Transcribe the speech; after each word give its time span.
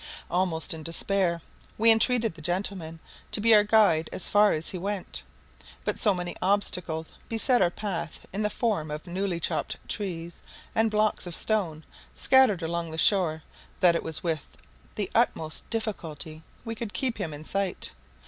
Almost 0.31 0.73
in 0.73 0.81
despair, 0.81 1.43
we 1.77 1.91
entreated 1.91 2.33
the 2.33 2.41
gentleman 2.41 2.99
to 3.31 3.39
be 3.39 3.53
our 3.53 3.63
guide 3.63 4.09
as 4.11 4.29
far 4.29 4.51
as 4.51 4.69
he 4.69 4.77
went. 4.79 5.21
But 5.85 5.99
so 5.99 6.15
many 6.15 6.35
obstacles 6.41 7.13
beset 7.29 7.61
our 7.61 7.69
path 7.69 8.21
in 8.33 8.41
the 8.41 8.49
form 8.49 8.89
of 8.89 9.05
newly 9.05 9.39
chopped 9.39 9.77
trees 9.87 10.41
and 10.73 10.89
blocks 10.89 11.27
of 11.27 11.35
stone, 11.35 11.83
scattered 12.15 12.63
along 12.63 12.89
the 12.89 12.97
shore, 12.97 13.43
that 13.79 13.95
it 13.95 14.01
was 14.01 14.23
with 14.23 14.47
the 14.95 15.11
utmost 15.13 15.69
difficulty 15.69 16.41
we 16.65 16.73
could 16.73 16.93
keep 16.95 17.19
him 17.19 17.31
in 17.31 17.43
sight. 17.43 17.91